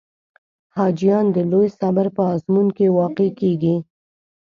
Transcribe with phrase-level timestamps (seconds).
[0.75, 3.75] حاجیان د لوی صبر په آزمون کې واقع کېږي.